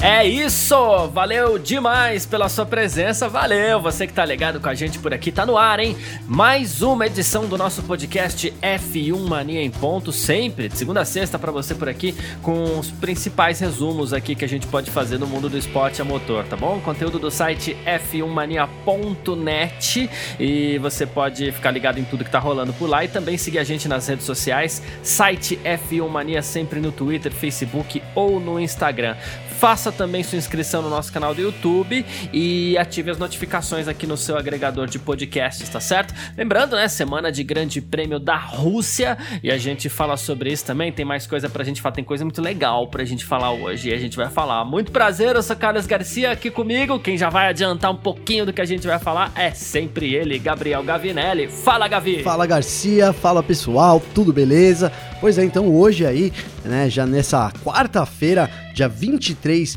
[0.00, 1.08] É isso!
[1.08, 3.80] Valeu demais pela sua presença, valeu!
[3.80, 5.96] Você que tá ligado com a gente por aqui, tá no ar, hein?
[6.24, 11.36] Mais uma edição do nosso podcast F1 Mania em Ponto, sempre, de segunda a sexta
[11.36, 15.26] para você por aqui, com os principais resumos aqui que a gente pode fazer no
[15.26, 16.78] mundo do esporte a motor, tá bom?
[16.78, 20.08] Conteúdo do site f1mania.net
[20.38, 23.58] e você pode ficar ligado em tudo que tá rolando por lá e também seguir
[23.58, 29.16] a gente nas redes sociais, site F1 Mania sempre no Twitter, Facebook ou no Instagram.
[29.58, 34.16] Faça também sua inscrição no nosso canal do YouTube e ative as notificações aqui no
[34.16, 36.14] seu agregador de podcasts, tá certo?
[36.36, 40.92] Lembrando, né, semana de Grande Prêmio da Rússia e a gente fala sobre isso também.
[40.92, 43.92] Tem mais coisa pra gente falar, tem coisa muito legal pra gente falar hoje e
[43.92, 44.64] a gente vai falar.
[44.64, 47.00] Muito prazer, eu sou Carlos Garcia aqui comigo.
[47.00, 50.38] Quem já vai adiantar um pouquinho do que a gente vai falar é sempre ele,
[50.38, 51.48] Gabriel Gavinelli.
[51.48, 52.22] Fala, Gavi!
[52.22, 54.92] Fala, Garcia, fala pessoal, tudo beleza?
[55.20, 56.32] Pois é, então hoje aí,
[56.64, 59.76] né, já nessa quarta-feira, dia 23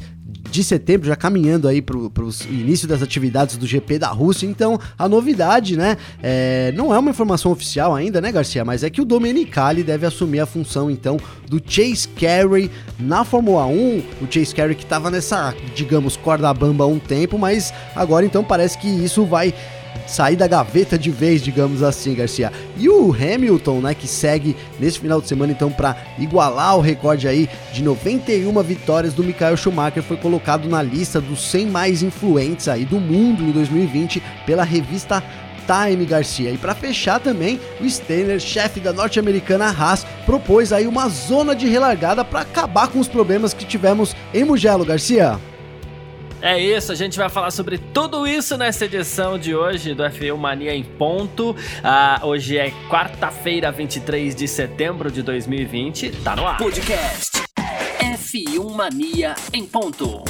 [0.52, 2.11] de setembro, já caminhando aí para o
[2.50, 4.45] início das atividades do GP da Rússia.
[4.45, 5.97] Então, a novidade, né?
[6.22, 8.66] É, não é uma informação oficial ainda, né, Garcia?
[8.66, 12.69] Mas é que o Domenicali deve assumir a função, então, do Chase Carey
[13.00, 14.03] na Fórmula 1.
[14.22, 18.44] O Chase Carey que estava nessa, digamos, corda bamba há um tempo, mas agora, então,
[18.44, 19.53] parece que isso vai
[20.08, 22.52] sair da gaveta de vez, digamos assim, Garcia.
[22.78, 27.28] E o Hamilton, né, que segue nesse final de semana então para igualar o recorde
[27.28, 32.67] aí de 91 vitórias do Michael Schumacher, foi colocado na lista dos 100 mais influentes
[32.67, 35.23] aí do mundo em 2020 pela revista
[35.66, 36.52] Time Garcia.
[36.52, 41.67] E para fechar também, o Steiner, chefe da norte-americana Haas, propôs aí uma zona de
[41.67, 45.39] relargada para acabar com os problemas que tivemos em Mugello, Garcia.
[46.42, 50.35] É isso, a gente vai falar sobre tudo isso nessa edição de hoje do F1
[50.35, 51.56] Mania em Ponto.
[51.84, 56.09] Ah, hoje é quarta-feira, 23 de setembro de 2020.
[56.24, 56.57] Tá no ar.
[56.57, 57.44] Podcast
[58.00, 60.24] F1 Mania em ponto.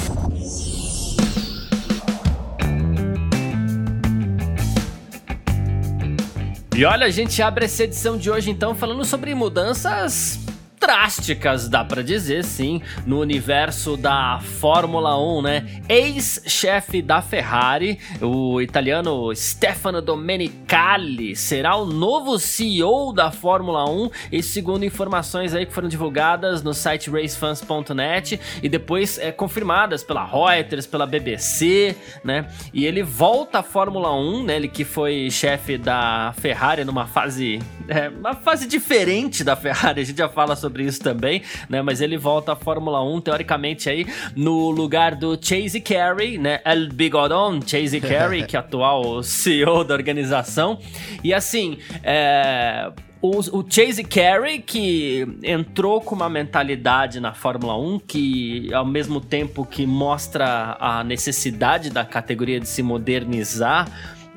[6.75, 10.40] E olha, a gente abre essa edição de hoje então falando sobre mudanças
[10.81, 15.81] drásticas, dá para dizer, sim, no universo da Fórmula 1, né?
[15.87, 24.41] Ex-chefe da Ferrari, o italiano Stefano Domenicali, será o novo CEO da Fórmula 1 e
[24.41, 30.87] segundo informações aí que foram divulgadas no site racefans.net e depois é, confirmadas pela Reuters,
[30.87, 32.47] pela BBC, né?
[32.73, 34.55] E ele volta à Fórmula 1, né?
[34.55, 40.03] Ele que foi chefe da Ferrari numa fase, é, uma fase diferente da Ferrari, a
[40.03, 41.81] gente já fala sobre isso também, né?
[41.81, 44.05] Mas ele volta à Fórmula 1, teoricamente, aí,
[44.35, 46.59] no lugar do Chase Carey, né?
[46.65, 50.79] El Bigodon, Chase Carey, que é atual CEO da organização.
[51.23, 57.99] E assim, é o, o, Chase Carey, que entrou com uma mentalidade na Fórmula 1
[57.99, 63.87] que, ao mesmo tempo que mostra a necessidade da categoria de se modernizar,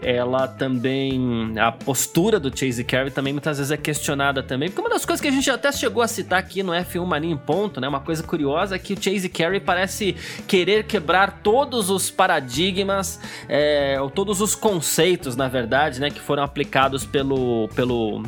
[0.05, 1.55] ela também.
[1.59, 4.69] A postura do Chase Carey também muitas vezes é questionada também.
[4.69, 7.33] Porque uma das coisas que a gente até chegou a citar aqui no F1 Mania
[7.33, 7.89] em Ponto, né?
[7.89, 10.15] Uma coisa curiosa é que o Chase Carey parece
[10.47, 16.11] querer quebrar todos os paradigmas, é, ou todos os conceitos, na verdade, né?
[16.11, 17.69] Que foram aplicados pelo.
[17.75, 18.23] pelo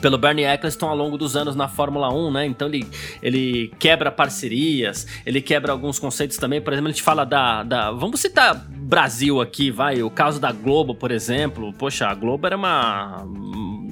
[0.00, 2.46] pelo Bernie Eccleston ao longo dos anos na Fórmula 1, né?
[2.46, 2.84] Então ele,
[3.22, 6.60] ele quebra parcerias, ele quebra alguns conceitos também.
[6.60, 7.92] Por exemplo, a gente fala da, da.
[7.92, 10.02] Vamos citar Brasil aqui, vai.
[10.02, 11.72] O caso da Globo, por exemplo.
[11.72, 13.24] Poxa, a Globo era uma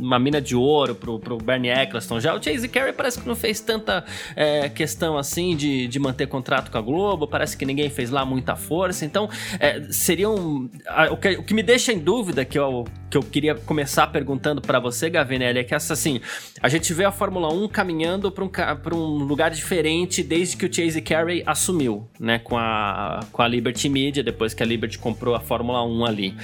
[0.03, 2.19] uma mina de ouro pro, pro Bernie Eccleston.
[2.19, 4.05] Já o Chase Carey parece que não fez tanta
[4.35, 8.25] é, questão assim de, de manter contrato com a Globo, parece que ninguém fez lá
[8.25, 9.05] muita força.
[9.05, 9.31] Então,
[9.61, 10.69] é, seriam.
[11.11, 14.61] O que, o que me deixa em dúvida, que eu, que eu queria começar perguntando
[14.61, 16.21] para você, Gavinelli, é que essa assim,
[16.61, 20.73] a gente vê a Fórmula 1 caminhando para um, um lugar diferente desde que o
[20.73, 25.35] Chase Carey assumiu, né, com a, com a Liberty Media, depois que a Liberty comprou
[25.35, 26.35] a Fórmula 1 ali.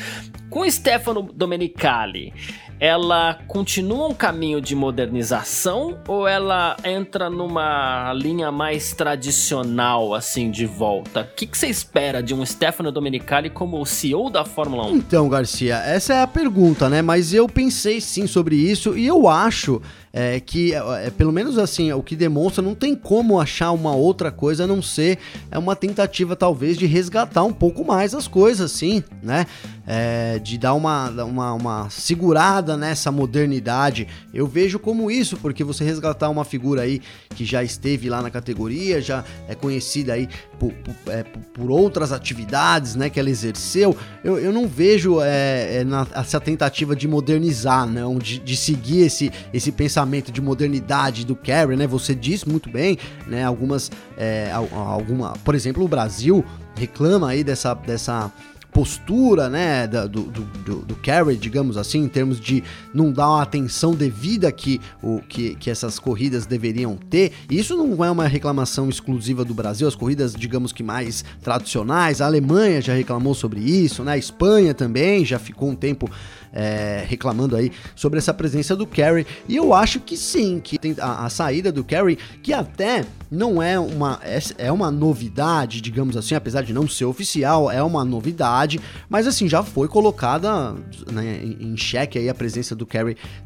[0.50, 2.32] Com o Stefano Domenicali,
[2.80, 10.64] ela continua um caminho de modernização ou ela entra numa linha mais tradicional, assim, de
[10.64, 11.22] volta?
[11.22, 14.96] O que, você espera de um Stefano Domenicali como CEO da Fórmula 1?
[14.96, 17.02] Então, Garcia, essa é a pergunta, né?
[17.02, 19.82] Mas eu pensei sim sobre isso e eu acho
[20.12, 23.94] é, que, é, é, pelo menos assim, o que demonstra, não tem como achar uma
[23.94, 25.18] outra coisa a não ser
[25.50, 29.46] é uma tentativa, talvez, de resgatar um pouco mais as coisas, sim, né?
[29.90, 34.06] É, de dar uma, uma, uma segurada nessa modernidade.
[34.34, 37.00] Eu vejo como isso, porque você resgatar uma figura aí
[37.34, 42.12] que já esteve lá na categoria, já é conhecida aí por, por, é, por outras
[42.12, 47.08] atividades, né, que ela exerceu, eu, eu não vejo é, é na, essa tentativa de
[47.08, 51.86] modernizar, não, de, de seguir esse, esse pensamento de modernidade do Carey, né?
[51.86, 53.44] Você disse muito bem, né?
[53.44, 56.44] Algumas, é, alguma, por exemplo, o Brasil
[56.74, 58.32] reclama aí dessa, dessa
[58.72, 62.62] postura, né, do, do, do, do Carey, digamos assim, em termos de
[62.92, 67.32] não dar uma atenção devida que, o, que, que essas corridas deveriam ter.
[67.50, 72.26] Isso não é uma reclamação exclusiva do Brasil, as corridas, digamos que mais tradicionais, a
[72.26, 76.10] Alemanha já reclamou sobre isso, né, a Espanha também já ficou um tempo
[76.52, 79.26] é, reclamando aí sobre essa presença do Carey.
[79.48, 83.62] E eu acho que sim, que tem a, a saída do Carey, que até não
[83.62, 88.04] é uma é, é, uma novidade, digamos assim, apesar de não ser oficial, é uma
[88.04, 90.74] novidade, mas assim já foi colocada
[91.12, 92.88] né, em, xeque aí a presença do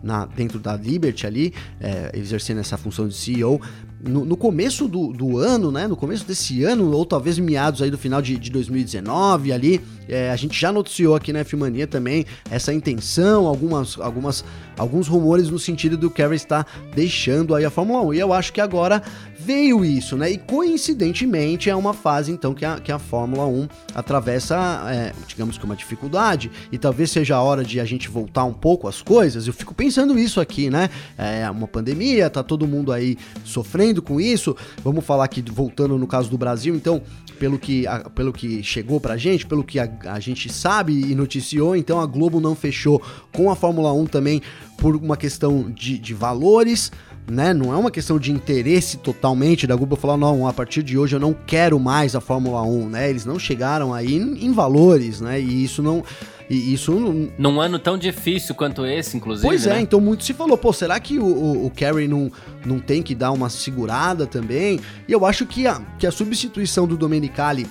[0.03, 3.61] na, dentro da Liberty ali, é, exercendo essa função de CEO
[4.03, 5.87] no, no, começo do, do, ano, né?
[5.87, 10.31] No começo desse ano, ou talvez meados aí do final de, de 2019 ali, é,
[10.31, 14.45] a gente já noticiou aqui na Filmania também essa intenção, algumas, algumas,
[14.79, 18.15] alguns rumores no sentido do Kerry estar deixando aí a Fórmula 1.
[18.15, 19.03] E eu acho que agora
[19.43, 20.31] veio isso, né?
[20.31, 25.59] E coincidentemente é uma fase então que a, que a Fórmula 1 atravessa, é, digamos
[25.59, 29.03] que uma dificuldade, e talvez seja a hora de a gente voltar um pouco as
[29.03, 29.47] coisas.
[29.47, 30.89] Eu fico pensando isso aqui, né?
[31.19, 34.57] É uma pandemia, tá todo mundo aí sofrendo com isso.
[34.85, 37.03] Vamos falar aqui, voltando no caso do Brasil, então,
[37.39, 41.15] pelo que, a, pelo que chegou pra gente, pelo que a, a gente sabe e
[41.15, 43.03] noticiou, então a Globo não fechou
[43.33, 44.43] com a Fórmula 1 também
[44.82, 46.90] por uma questão de, de valores
[47.31, 47.55] né?
[47.55, 51.14] Não é uma questão de interesse totalmente da Google falar, não, a partir de hoje
[51.14, 53.08] eu não quero mais a Fórmula 1, né?
[53.08, 55.40] Eles não chegaram aí em, em valores, né?
[55.40, 56.02] E isso não.
[56.50, 56.93] E isso
[57.38, 59.46] Num ano tão difícil quanto esse, inclusive.
[59.46, 59.81] Pois é, né?
[59.82, 62.29] então muito se falou, pô, será que o, o, o Kerry não,
[62.67, 64.81] não tem que dar uma segurada também?
[65.06, 67.69] E eu acho que a, que a substituição do Domenicali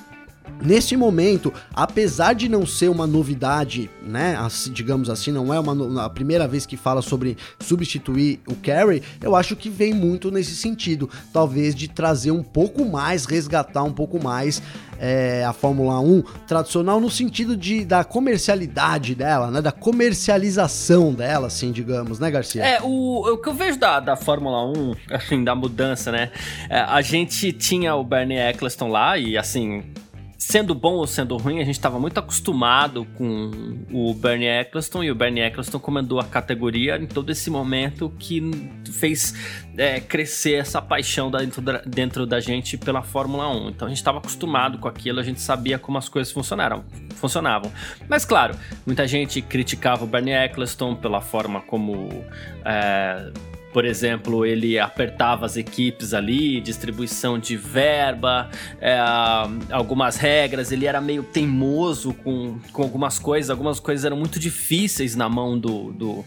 [0.62, 6.06] Neste momento, apesar de não ser uma novidade, né, assim, digamos assim, não é uma,
[6.06, 10.56] a primeira vez que fala sobre substituir o Carey, eu acho que vem muito nesse
[10.56, 14.62] sentido, talvez de trazer um pouco mais, resgatar um pouco mais
[15.02, 21.48] é, a Fórmula 1 tradicional no sentido de, da comercialidade dela, né, da comercialização dela,
[21.48, 22.64] assim, digamos, né, Garcia?
[22.64, 26.32] É, o, o que eu vejo da, da Fórmula 1, assim, da mudança, né,
[26.70, 29.84] é, a gente tinha o Bernie Eccleston lá e, assim,
[30.42, 33.52] sendo bom ou sendo ruim, a gente estava muito acostumado com
[33.92, 38.42] o Bernie Eccleston e o Bernie Eccleston comandou a categoria em todo esse momento que
[38.92, 39.36] fez
[39.78, 43.70] é, crescer essa paixão dentro da, dentro da gente pela Fórmula 1.
[43.70, 46.84] Então a gente estava acostumado com aquilo, a gente sabia como as coisas funcionaram,
[47.18, 47.72] funcionavam.
[48.10, 52.10] Mas claro, muita gente criticava o Bernie Eccleston pela forma como
[52.66, 53.32] é,
[53.72, 58.98] por exemplo, ele apertava as equipes ali, distribuição de verba, é,
[59.72, 65.16] algumas regras, ele era meio teimoso com, com algumas coisas, algumas coisas eram muito difíceis
[65.16, 66.26] na mão do, do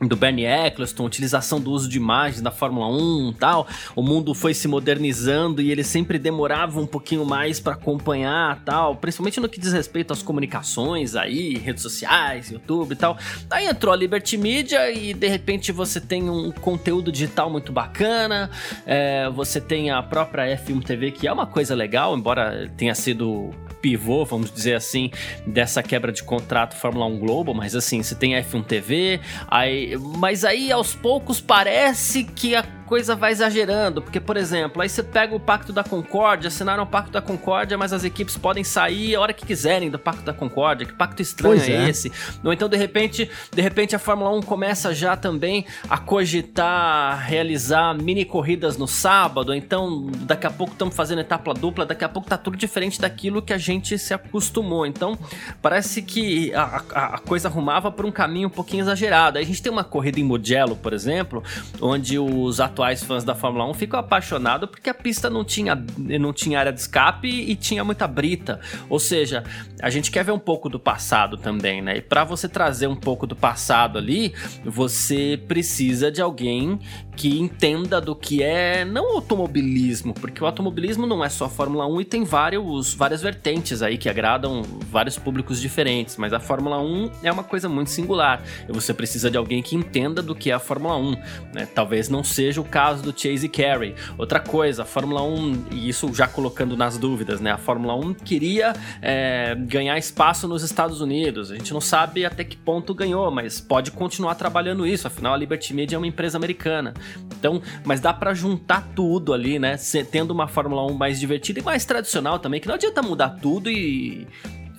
[0.00, 3.66] do Bernie Eccleston, utilização do uso de imagens da Fórmula 1 e tal.
[3.94, 8.96] O mundo foi se modernizando e ele sempre demorava um pouquinho mais para acompanhar tal,
[8.96, 13.16] principalmente no que diz respeito às comunicações aí, redes sociais, YouTube e tal.
[13.50, 18.50] Aí entrou a Liberty Media e de repente você tem um conteúdo digital muito bacana,
[18.86, 23.50] é, você tem a própria F1 TV que é uma coisa legal, embora tenha sido
[23.84, 25.10] pivô, vamos dizer assim,
[25.46, 29.94] dessa quebra de contrato Fórmula 1 Global, mas assim, você tem a F1 TV, aí,
[30.16, 35.02] mas aí aos poucos parece que a coisa vai exagerando, porque, por exemplo, aí você
[35.02, 39.14] pega o Pacto da Concórdia, assinaram o Pacto da Concórdia, mas as equipes podem sair
[39.14, 42.12] a hora que quiserem do Pacto da Concórdia, que pacto estranho é, é, esse?
[42.44, 47.94] Ou então, de repente, de repente a Fórmula 1 começa já também a cogitar realizar
[47.94, 52.28] mini corridas no sábado, então daqui a pouco estamos fazendo etapa dupla, daqui a pouco
[52.28, 54.86] tá tudo diferente daquilo que a gente se acostumou.
[54.86, 55.18] Então,
[55.62, 59.38] parece que a, a, a coisa arrumava por um caminho um pouquinho exagerado.
[59.38, 61.42] Aí a gente tem uma corrida em Mugello, por exemplo,
[61.80, 65.80] onde os atletas atuais fãs da Fórmula 1 ficam apaixonados porque a pista não tinha,
[65.96, 68.60] não tinha área de escape e tinha muita brita.
[68.90, 69.44] Ou seja,
[69.80, 71.98] a gente quer ver um pouco do passado também, né?
[71.98, 76.80] E para você trazer um pouco do passado ali, você precisa de alguém
[77.16, 82.00] que entenda do que é não automobilismo, porque o automobilismo não é só Fórmula 1
[82.00, 87.10] e tem vários, várias vertentes aí que agradam vários públicos diferentes, mas a Fórmula 1
[87.22, 88.42] é uma coisa muito singular.
[88.68, 91.10] E você precisa de alguém que entenda do que é a Fórmula 1,
[91.54, 91.68] né?
[91.72, 93.94] Talvez não seja o caso do Chase Carey.
[94.18, 97.52] Outra coisa, a Fórmula 1, e isso já colocando nas dúvidas, né?
[97.52, 101.50] A Fórmula 1 queria é, ganhar espaço nos Estados Unidos.
[101.50, 105.06] A gente não sabe até que ponto ganhou, mas pode continuar trabalhando isso.
[105.06, 106.94] Afinal, a Liberty Media é uma empresa americana.
[107.38, 109.76] Então, mas dá para juntar tudo ali, né?
[110.10, 113.70] Tendo uma Fórmula 1 mais divertida e mais tradicional também, que não adianta mudar tudo
[113.70, 114.26] e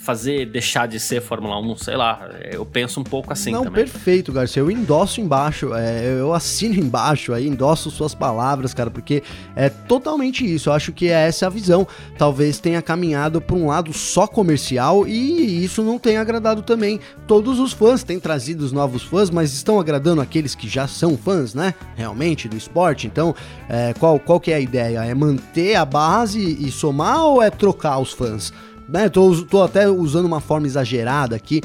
[0.06, 3.84] fazer deixar de ser Fórmula 1, sei lá, eu penso um pouco assim Não, também.
[3.84, 9.24] perfeito, Garcia, eu endosso embaixo, é, eu assino embaixo aí, endosso suas palavras, cara, porque
[9.56, 11.88] é totalmente isso, eu acho que é essa a visão,
[12.20, 17.60] talvez tenha caminhado para um lado só comercial e isso não tem agradado também todos
[17.60, 21.56] os fãs, tem trazido os novos fãs, mas estão agradando aqueles que já são fãs,
[21.56, 23.34] né, realmente, do esporte, então,
[23.68, 25.04] é, qual, qual que é a ideia?
[25.04, 28.54] É manter a base e somar ou é trocar os fãs?
[28.88, 29.10] Né?
[29.10, 31.62] Tô, tô até usando uma forma exagerada aqui,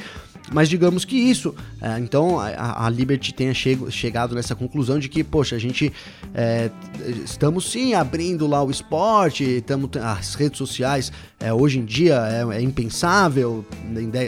[0.52, 1.54] mas digamos que isso.
[1.80, 5.92] É, então a, a, Liberty tenha chego, chegado nessa conclusão de que, poxa, a gente
[6.34, 6.70] é,
[7.24, 12.56] estamos sim abrindo lá o esporte, estamos as redes sociais é, hoje em dia é,
[12.56, 13.64] é impensável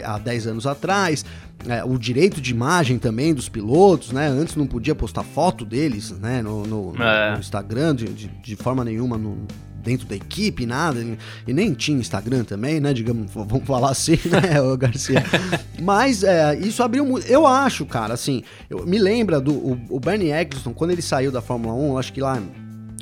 [0.05, 1.25] há 10 anos atrás.
[1.67, 4.27] É, o direito de imagem também dos pilotos, né?
[4.27, 6.41] Antes não podia postar foto deles, né?
[6.41, 7.33] No, no, é.
[7.33, 9.47] no Instagram de, de, de, forma nenhuma, no,
[9.83, 11.05] dentro da equipe, nada,
[11.47, 12.93] e nem tinha Instagram também, né?
[12.93, 15.23] Digamos, vamos falar assim, né, Garcia?
[15.81, 17.27] Mas é, isso abriu muito.
[17.27, 21.31] Eu acho, cara, assim, eu, me lembra do o, o Bernie Eccleston, quando ele saiu
[21.31, 22.41] da Fórmula 1, acho que lá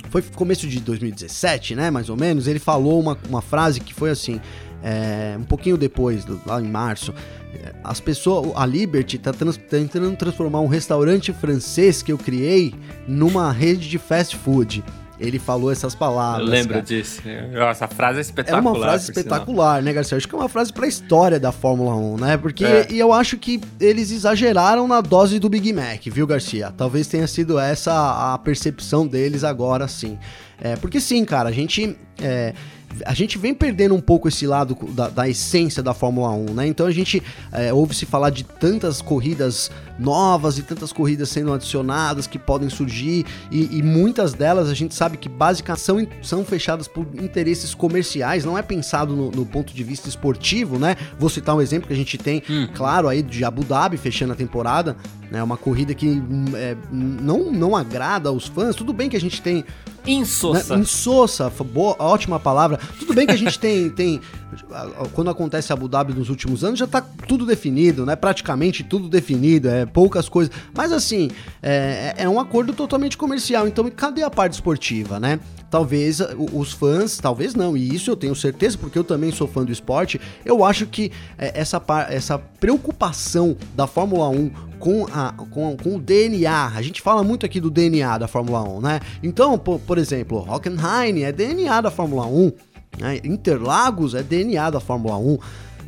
[0.09, 1.89] foi começo de 2017, né?
[1.89, 4.41] Mais ou menos, ele falou uma, uma frase que foi assim.
[4.83, 7.13] É, um pouquinho depois, lá em março,
[7.53, 12.73] é, as pessoas, a Liberty está trans, tentando transformar um restaurante francês que eu criei
[13.07, 14.83] numa rede de fast food.
[15.21, 16.45] Ele falou essas palavras.
[16.45, 16.85] Eu lembro cara.
[16.85, 17.21] disso.
[17.69, 18.57] Essa frase é espetacular.
[18.57, 19.81] É uma frase espetacular, sinal.
[19.83, 20.17] né, Garcia?
[20.17, 22.37] Acho que é uma frase pra história da Fórmula 1, né?
[22.37, 22.87] Porque é.
[22.89, 26.73] e eu acho que eles exageraram na dose do Big Mac, viu, Garcia?
[26.75, 30.17] Talvez tenha sido essa a percepção deles agora, sim.
[30.59, 31.95] É, porque sim, cara, a gente.
[32.21, 32.53] É,
[33.05, 36.67] a gente vem perdendo um pouco esse lado da, da essência da Fórmula 1, né?
[36.67, 37.21] Então a gente
[37.51, 43.25] é, ouve-se falar de tantas corridas novas e tantas corridas sendo adicionadas que podem surgir,
[43.51, 48.43] e, e muitas delas a gente sabe que basicamente são, são fechadas por interesses comerciais,
[48.43, 50.95] não é pensado no, no, ponto de vista esportivo, né?
[51.19, 52.67] Vou citar um exemplo que a gente tem, hum.
[52.73, 54.95] claro, aí de Abu Dhabi fechando a temporada,
[55.29, 55.41] né?
[55.41, 58.75] Uma corrida que hum, é, não, não agrada aos fãs.
[58.75, 59.63] Tudo bem que a gente tem
[60.05, 60.75] Insossa.
[60.75, 60.81] Né?
[60.81, 62.79] Insossa, boa, ótima palavra.
[62.99, 64.21] Tudo bem que a gente tem, tem.
[65.13, 68.15] Quando acontece Abu Dhabi nos últimos anos, já tá tudo definido, né?
[68.15, 70.53] Praticamente tudo definido, é poucas coisas.
[70.75, 71.29] Mas assim,
[71.61, 73.67] é, é um acordo totalmente comercial.
[73.67, 75.39] Então, cadê a parte esportiva, né?
[75.71, 76.19] Talvez
[76.51, 79.71] os fãs, talvez não, e isso eu tenho certeza, porque eu também sou fã do
[79.71, 80.19] esporte.
[80.43, 85.99] Eu acho que é, essa, essa preocupação da Fórmula 1 com, a, com, com o
[85.99, 86.73] DNA.
[86.75, 88.99] A gente fala muito aqui do DNA da Fórmula 1, né?
[89.23, 92.51] Então, por, por exemplo, Hockenheim é DNA da Fórmula 1,
[92.99, 93.21] né?
[93.23, 95.37] Interlagos é DNA da Fórmula 1.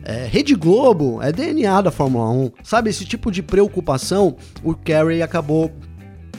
[0.06, 2.52] É, Rede Globo é DNA da Fórmula 1.
[2.63, 5.74] Sabe, esse tipo de preocupação o Kerry acabou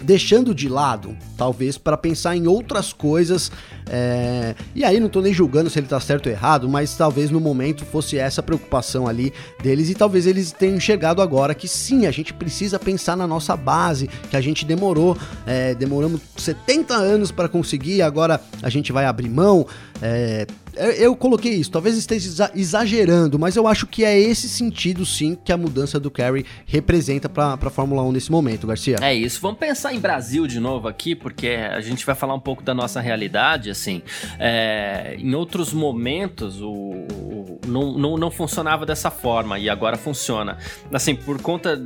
[0.02, 3.50] deixando de lado, talvez para pensar em outras coisas.
[3.88, 4.54] É...
[4.74, 7.40] E aí não tô nem julgando se ele tá certo ou errado, mas talvez no
[7.40, 9.32] momento fosse essa preocupação ali
[9.62, 13.56] deles e talvez eles tenham enxergado agora que sim, a gente precisa pensar na nossa
[13.56, 19.06] base, que a gente demorou, é, demoramos 70 anos para conseguir, agora a gente vai
[19.06, 19.66] abrir mão.
[20.02, 25.36] É, eu coloquei isso, talvez esteja exagerando, mas eu acho que é esse sentido sim
[25.42, 28.96] que a mudança do Carey representa para a Fórmula 1 nesse momento, Garcia.
[29.00, 29.40] É isso.
[29.40, 32.74] Vamos pensar em Brasil de novo aqui, porque a gente vai falar um pouco da
[32.74, 34.02] nossa realidade, assim.
[34.38, 40.58] É, em outros momentos, o, o não, não, não funcionava dessa forma e agora funciona.
[40.92, 41.80] Assim, por conta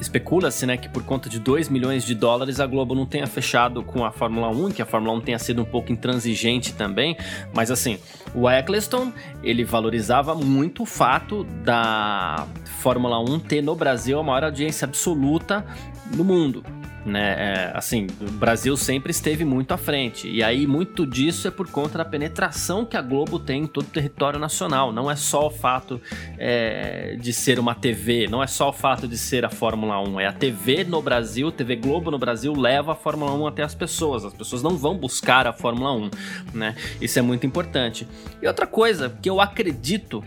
[0.00, 3.82] especula-se, né, que por conta de 2 milhões de dólares a Globo não tenha fechado
[3.82, 7.16] com a Fórmula 1, que a Fórmula 1 tenha sido um pouco intransigente também,
[7.52, 7.98] mas assim,
[8.34, 12.46] o Eccleston, ele valorizava muito o fato da
[12.80, 15.64] Fórmula 1 ter no Brasil a maior audiência absoluta
[16.14, 16.64] no mundo.
[17.04, 17.34] Né?
[17.38, 20.28] É, assim, o Brasil sempre esteve muito à frente.
[20.28, 23.84] E aí, muito disso é por conta da penetração que a Globo tem em todo
[23.84, 24.92] o território nacional.
[24.92, 26.00] Não é só o fato
[26.38, 30.20] é, de ser uma TV, não é só o fato de ser a Fórmula 1.
[30.20, 33.74] É a TV no Brasil, TV Globo no Brasil leva a Fórmula 1 até as
[33.74, 34.24] pessoas.
[34.24, 36.10] As pessoas não vão buscar a Fórmula 1,
[36.54, 36.74] né?
[37.00, 38.06] Isso é muito importante.
[38.40, 40.24] E outra coisa que eu acredito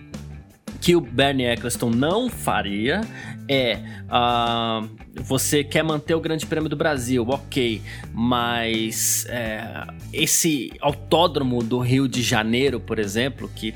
[0.82, 3.02] que o Bernie Eccleston não faria
[3.50, 7.82] é uh, você quer manter o Grande Prêmio do Brasil, ok,
[8.14, 13.74] mas é, esse autódromo do Rio de Janeiro, por exemplo, que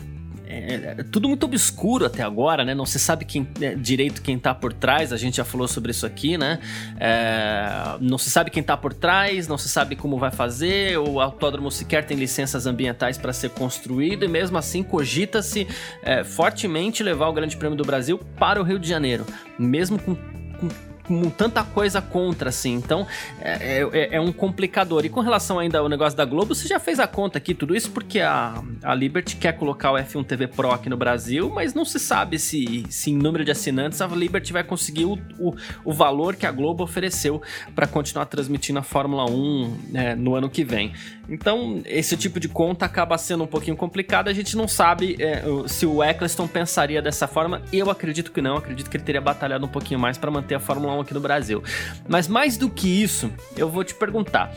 [0.52, 2.76] é, é, tudo muito obscuro até agora, né?
[2.76, 5.92] Não se sabe quem, é, direito quem tá por trás, a gente já falou sobre
[5.92, 6.60] isso aqui, né?
[7.00, 11.22] É, não se sabe quem tá por trás, não se sabe como vai fazer, o
[11.22, 15.68] autódromo sequer tem licenças ambientais para ser construído e mesmo assim cogita-se
[16.04, 19.26] é, fortemente levar o Grande Prêmio do Brasil para o Rio de Janeiro,
[19.58, 20.91] mesmo com, com com
[21.38, 22.74] tanta coisa contra, assim.
[22.74, 23.08] Então,
[23.40, 25.06] é, é, é, um complicador.
[25.06, 27.76] E com relação ainda ao negócio da Globo, você já fez a conta aqui, tudo
[27.76, 31.74] isso porque a, a Liberty quer colocar o F1 TV Pro aqui no Brasil, mas
[31.74, 35.56] não se sabe se, se em número de assinantes a Liberty vai conseguir o, o,
[35.84, 37.42] o valor que a Globo ofereceu
[37.76, 40.94] para continuar transmitindo a Fórmula 1 é, no ano que vem.
[41.32, 44.28] Então, esse tipo de conta acaba sendo um pouquinho complicado.
[44.28, 47.62] A gente não sabe é, se o Eccleston pensaria dessa forma.
[47.72, 48.58] Eu acredito que não.
[48.58, 51.22] Acredito que ele teria batalhado um pouquinho mais para manter a Fórmula 1 aqui no
[51.22, 51.64] Brasil.
[52.06, 54.54] Mas mais do que isso, eu vou te perguntar.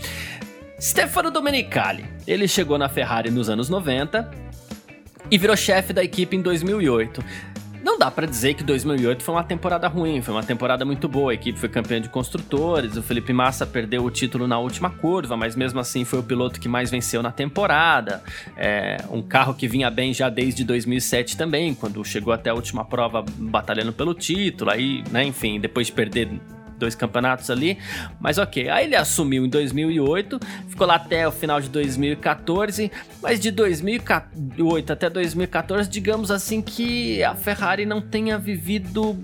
[0.81, 4.29] Stefano Domenicali, ele chegou na Ferrari nos anos 90
[5.31, 7.25] e virou chefe da equipe em 2008.
[7.85, 11.33] Não dá para dizer que 2008 foi uma temporada ruim, foi uma temporada muito boa.
[11.33, 15.37] A equipe foi campeã de construtores, o Felipe Massa perdeu o título na última curva,
[15.37, 18.23] mas mesmo assim foi o piloto que mais venceu na temporada.
[18.57, 22.87] É, um carro que vinha bem já desde 2007 também, quando chegou até a última
[22.87, 24.71] prova batalhando pelo título.
[24.71, 26.41] Aí, né, enfim, depois de perder
[26.85, 27.79] dois campeonatos ali,
[28.21, 28.69] mas ok.
[28.69, 30.39] Aí ele assumiu em 2008,
[30.69, 37.25] ficou lá até o final de 2014, mas de 2008 até 2014, digamos assim que
[37.25, 39.17] a Ferrari não tenha vivido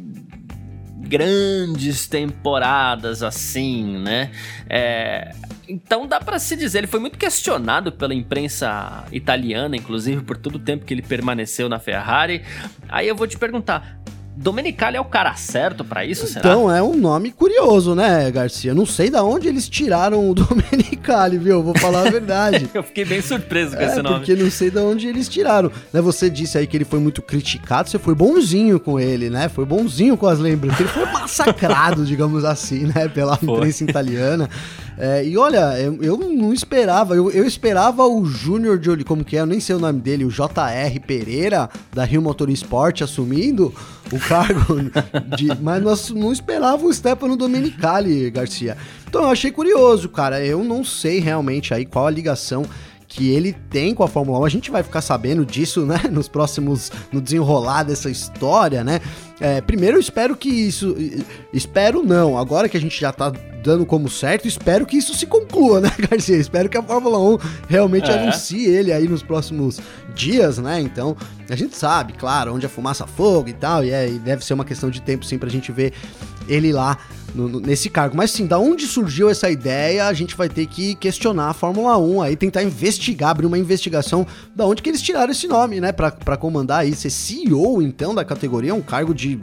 [0.97, 4.31] grandes temporadas assim, né?
[4.69, 5.35] É,
[5.69, 10.57] então dá para se dizer, ele foi muito questionado pela imprensa italiana, inclusive por todo
[10.57, 12.43] o tempo que ele permaneceu na Ferrari.
[12.89, 14.01] Aí eu vou te perguntar,
[14.37, 16.41] Domenicali é o cara certo para isso, será?
[16.41, 18.73] Então, é um nome curioso, né, Garcia?
[18.73, 21.63] Não sei da onde eles tiraram o Domenicali, viu?
[21.63, 22.71] Vou falar a verdade.
[22.73, 24.17] Eu fiquei bem surpreso com é, esse nome.
[24.17, 25.71] porque não sei da onde eles tiraram.
[25.93, 29.49] Né, você disse aí que ele foi muito criticado, você foi bonzinho com ele, né?
[29.49, 30.81] Foi bonzinho com as lembranças.
[30.81, 33.55] Ele foi massacrado, digamos assim, né, pela foi.
[33.55, 34.49] imprensa italiana.
[34.97, 39.25] É, e olha, eu, eu, não esperava, eu, eu esperava o Júnior de Oliveira, como
[39.25, 43.01] que é, eu nem sei o nome dele, o JR Pereira, da Rio Motor Sport,
[43.01, 43.75] assumindo
[44.13, 44.77] o cargo,
[45.37, 48.77] de, mas nós não esperava o Stefano Domenicali, Garcia.
[49.09, 52.65] Então eu achei curioso, cara, eu não sei realmente aí qual a ligação
[53.11, 54.45] que ele tem com a Fórmula 1.
[54.45, 59.01] A gente vai ficar sabendo disso, né, nos próximos, no desenrolar dessa história, né?
[59.41, 60.95] É, primeiro eu espero que isso,
[61.53, 63.33] espero não, agora que a gente já tá
[63.63, 66.37] dando como certo, espero que isso se conclua, né, Garcia?
[66.37, 68.19] Espero que a Fórmula 1 realmente é.
[68.19, 69.81] anuncie ele aí nos próximos
[70.15, 70.81] dias, né?
[70.81, 71.17] Então,
[71.49, 74.55] a gente sabe, claro, onde a fumaça fogo e tal, e, é, e deve ser
[74.55, 75.93] uma questão de tempo sim pra gente ver
[76.51, 76.99] ele lá
[77.35, 78.17] no, no, nesse cargo.
[78.17, 81.97] Mas sim, da onde surgiu essa ideia, a gente vai ter que questionar a Fórmula
[81.97, 85.93] 1 aí, tentar investigar, abrir uma investigação da onde que eles tiraram esse nome, né,
[85.93, 89.41] pra comandar aí, ser CEO, então, da categoria, um cargo de,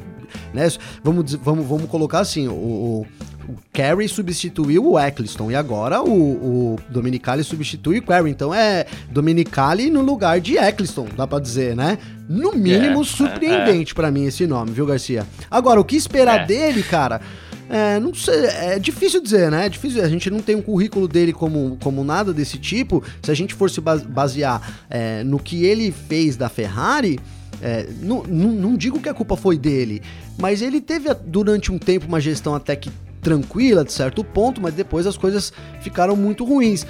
[0.54, 0.70] né,
[1.04, 3.06] vamos, vamos, vamos colocar assim, o
[3.48, 8.32] o Carey substituiu o Eccleston e agora o, o Dominicali substitui o Carey.
[8.32, 11.98] Então é Dominicali no lugar de Eccleston, dá pra dizer, né?
[12.28, 13.96] No mínimo é, surpreendente é, é.
[13.96, 15.26] para mim esse nome, viu, Garcia?
[15.50, 16.46] Agora, o que esperar é.
[16.46, 17.22] dele, cara?
[17.70, 19.66] É, não sei, é difícil dizer, né?
[19.66, 23.04] É difícil, a gente não tem um currículo dele como, como nada desse tipo.
[23.22, 27.20] Se a gente for se basear é, no que ele fez da Ferrari,
[27.62, 30.02] é, não, não, não, digo que a culpa foi dele,
[30.38, 32.92] mas ele teve durante um tempo uma gestão até que
[33.28, 36.88] tranquila de certo ponto, mas depois as coisas ficaram muito ruins.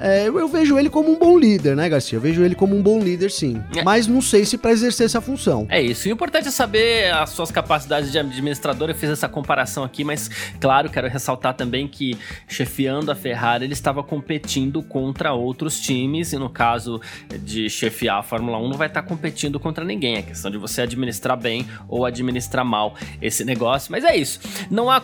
[0.00, 2.16] É, eu vejo ele como um bom líder, né, Garcia?
[2.16, 3.62] Eu vejo ele como um bom líder, sim.
[3.76, 3.82] É.
[3.84, 5.66] Mas não sei se para exercer essa função.
[5.68, 6.08] É isso.
[6.08, 8.88] E o importante é saber as suas capacidades de administrador.
[8.88, 12.16] Eu fiz essa comparação aqui, mas, claro, quero ressaltar também que,
[12.48, 16.32] chefiando a Ferrari, ele estava competindo contra outros times.
[16.32, 17.00] E no caso
[17.42, 20.16] de chefiar a Fórmula 1, não vai estar competindo contra ninguém.
[20.16, 23.92] É questão de você administrar bem ou administrar mal esse negócio.
[23.92, 24.40] Mas é isso.
[24.70, 25.00] Não há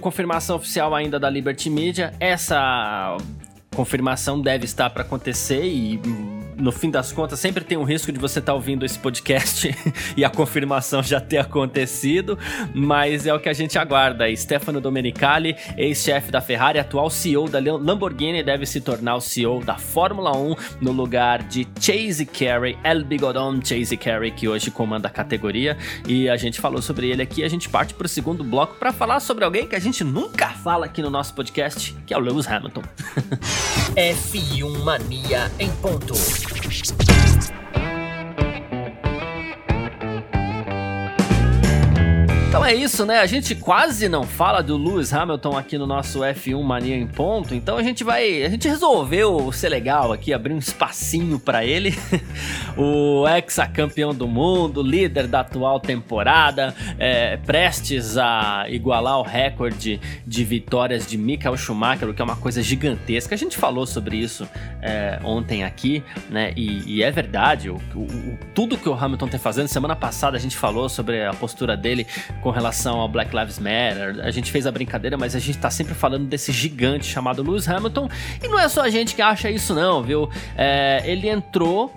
[0.00, 2.12] confirmação oficial ainda da Liberty Media.
[2.20, 3.16] Essa
[3.76, 6.00] confirmação deve estar para acontecer e
[6.58, 9.74] no fim das contas, sempre tem um risco de você estar tá ouvindo esse podcast
[10.16, 12.38] e a confirmação já ter acontecido,
[12.74, 14.34] mas é o que a gente aguarda.
[14.34, 19.76] Stefano Domenicali, ex-chefe da Ferrari, atual CEO da Lamborghini, deve se tornar o CEO da
[19.76, 25.10] Fórmula 1 no lugar de Chase Carey, El Bigodon Chase Carey, que hoje comanda a
[25.10, 25.76] categoria.
[26.06, 27.44] E a gente falou sobre ele aqui.
[27.44, 30.48] A gente parte para o segundo bloco para falar sobre alguém que a gente nunca
[30.48, 32.82] fala aqui no nosso podcast, que é o Lewis Hamilton.
[33.96, 36.14] F1 Mania em ponto.
[36.48, 37.85] スイッチ!
[42.56, 43.18] Então é isso, né?
[43.18, 47.54] A gente quase não fala do Lewis Hamilton aqui no nosso F1 Mania em ponto,
[47.54, 51.94] então a gente vai, a gente resolveu ser legal aqui, abrir um espacinho para ele.
[52.74, 60.42] o ex-campeão do mundo, líder da atual temporada, é, prestes a igualar o recorde de
[60.42, 63.34] vitórias de Michael Schumacher, o que é uma coisa gigantesca.
[63.34, 64.48] A gente falou sobre isso
[64.80, 66.54] é, ontem aqui, né?
[66.56, 69.68] E, e é verdade, o, o, tudo que o Hamilton tem fazendo.
[69.68, 72.06] Semana passada a gente falou sobre a postura dele
[72.46, 74.20] com relação ao Black Lives Matter.
[74.22, 77.68] A gente fez a brincadeira, mas a gente tá sempre falando desse gigante chamado Lewis
[77.68, 78.08] Hamilton.
[78.40, 80.30] E não é só a gente que acha isso, não, viu?
[80.56, 81.92] É, ele entrou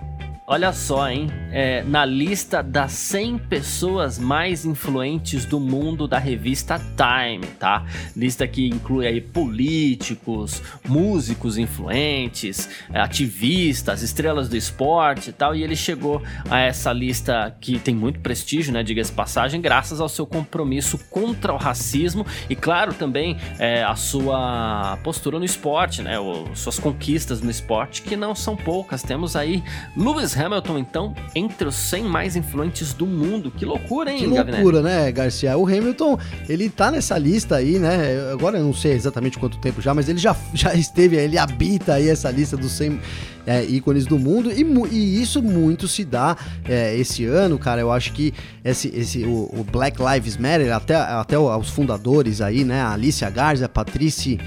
[0.52, 1.28] Olha só, hein?
[1.52, 7.86] É, na lista das 100 pessoas mais influentes do mundo da revista Time, tá?
[8.16, 15.54] Lista que inclui aí políticos, músicos influentes, ativistas, estrelas do esporte e tal.
[15.54, 18.82] E ele chegou a essa lista que tem muito prestígio, né?
[18.82, 24.98] Diga-se passagem, graças ao seu compromisso contra o racismo e, claro, também é, a sua
[25.04, 26.18] postura no esporte, né?
[26.18, 29.04] O, suas conquistas no esporte, que não são poucas.
[29.04, 29.62] Temos aí
[29.96, 33.50] Lewis Hamilton, então, entre os 100 mais influentes do mundo.
[33.50, 35.56] Que loucura, hein, Que loucura, né, Garcia?
[35.56, 38.30] O Hamilton, ele tá nessa lista aí, né?
[38.32, 41.94] Agora eu não sei exatamente quanto tempo já, mas ele já, já esteve, ele habita
[41.94, 43.00] aí essa lista dos 100
[43.46, 46.36] é, ícones do mundo e, e, isso muito se dá
[46.68, 47.80] é, esse ano, cara.
[47.80, 48.32] Eu acho que
[48.64, 52.80] esse, esse o, o, Black Lives Matter, até, até os fundadores aí, né?
[52.80, 54.38] A Alicia Garza, a Patrice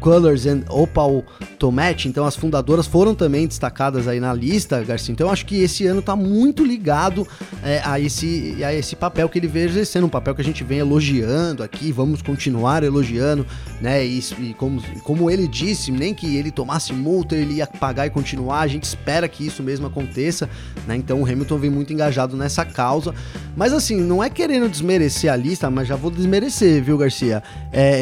[0.00, 1.24] Colors and Opal
[1.58, 5.12] Tomate, então as fundadoras foram também destacadas aí na lista, Garcia.
[5.12, 7.26] Então acho que esse ano tá muito ligado
[7.62, 10.62] é, a, esse, a esse papel que ele vem exercendo, um papel que a gente
[10.62, 13.46] vem elogiando aqui, vamos continuar elogiando,
[13.80, 14.04] né?
[14.04, 18.10] E, e como, como ele disse, nem que ele tomasse multa, ele ia pagar e
[18.10, 20.48] continuar, a gente espera que isso mesmo aconteça,
[20.86, 20.96] né?
[20.96, 23.14] Então o Hamilton vem muito engajado nessa causa.
[23.56, 27.42] Mas assim, não é querendo desmerecer a lista, mas já vou desmerecer, viu, Garcia?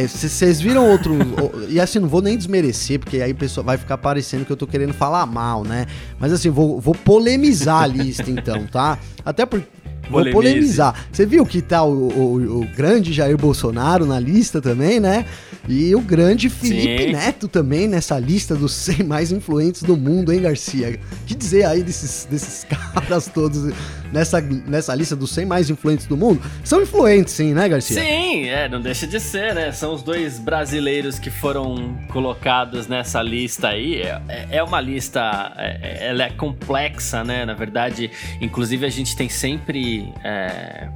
[0.09, 1.17] Vocês é, viram outro.
[1.69, 4.67] e assim, não vou nem desmerecer, porque aí pessoa vai ficar parecendo que eu tô
[4.67, 5.87] querendo falar mal, né?
[6.19, 8.99] Mas assim, vou, vou polemizar a lista então, tá?
[9.25, 11.07] Até porque Vou polemizar.
[11.11, 15.25] Você viu que tá o, o, o, grande Jair Bolsonaro na lista também, né?
[15.69, 17.13] E o grande Felipe Sim.
[17.13, 20.99] Neto também nessa lista dos 100 mais influentes do mundo, hein, Garcia?
[21.27, 22.65] que dizer aí desses, desses
[22.95, 23.73] caras todos
[24.13, 26.43] nessa, nessa lista dos 100 mais influentes do mundo?
[26.63, 28.01] São influentes, sim, né, Garcia?
[28.01, 29.73] Sim, é, não deixa de ser, né?
[29.73, 34.03] São os dois brasileiros que foram colocados nessa lista aí.
[34.03, 37.45] É, é uma lista, é, ela é complexa, né?
[37.45, 39.94] Na verdade, inclusive a gente tem sempre.
[40.23, 40.89] É,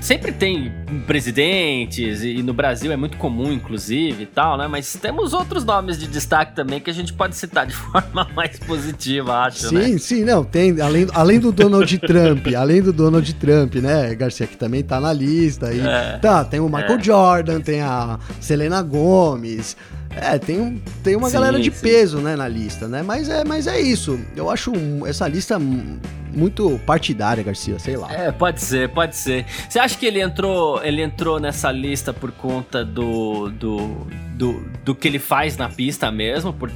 [0.00, 0.72] sempre tem
[1.06, 4.68] presidentes, e no Brasil é muito comum, inclusive, e tal, né?
[4.68, 8.58] Mas temos outros nomes de destaque também que a gente pode citar de forma mais
[8.58, 9.84] positiva, acho, sim, né?
[9.84, 14.46] Sim, sim, não, tem, além, além do Donald Trump, além do Donald Trump, né, Garcia,
[14.46, 15.80] que também tá na lista aí.
[15.80, 17.02] É, tá, tem o Michael é.
[17.02, 19.76] Jordan, tem a Selena Gomes,
[20.14, 21.82] é, tem, tem uma sim, galera de sim.
[21.82, 23.02] peso, né, na lista, né?
[23.02, 24.18] Mas é, mas é isso.
[24.34, 24.72] Eu acho
[25.06, 28.12] essa lista muito partidária, Garcia, sei lá.
[28.12, 29.46] É, pode ser, pode ser.
[29.68, 34.94] Você acha que ele entrou, ele entrou nessa lista por conta do, do, do, do
[34.94, 36.70] que ele faz na pista mesmo, por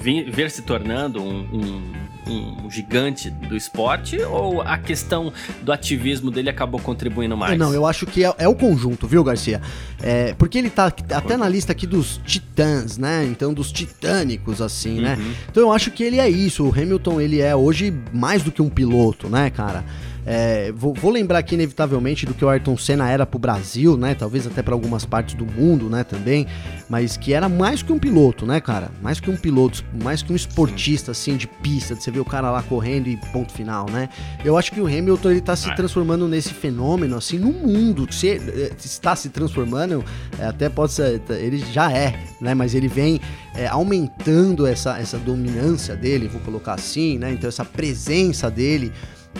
[0.00, 1.92] vir, vir se tornando um, um
[2.28, 7.58] um gigante do esporte ou a questão do ativismo dele acabou contribuindo mais?
[7.58, 9.60] Não, eu acho que é, é o conjunto, viu, Garcia?
[10.02, 13.24] É, porque ele tá até na lista aqui dos titãs, né?
[13.24, 15.14] Então, dos titânicos, assim, né?
[15.14, 15.28] uhum.
[15.28, 15.34] né?
[15.50, 16.64] Então eu acho que ele é isso.
[16.64, 19.84] O Hamilton, ele é hoje mais do que um piloto, né, cara?
[20.30, 24.14] É, vou, vou, lembrar aqui inevitavelmente do que o Ayrton Senna era pro Brasil, né?
[24.14, 26.04] Talvez até para algumas partes do mundo, né?
[26.04, 26.46] Também,
[26.86, 28.90] mas que era mais que um piloto, né, cara?
[29.00, 32.26] Mais que um piloto, mais que um esportista, assim, de pista, de você ver o
[32.26, 34.10] cara lá correndo e ponto final, né?
[34.44, 35.74] Eu acho que o Hamilton ele tá se é.
[35.74, 38.06] transformando nesse fenômeno, assim, no mundo.
[38.12, 40.04] Se, eh, está se transformando,
[40.38, 42.52] é, até pode ser, ele já é, né?
[42.52, 43.18] Mas ele vem
[43.54, 47.32] é, aumentando essa, essa dominância dele, vou colocar assim, né?
[47.32, 48.92] Então essa presença dele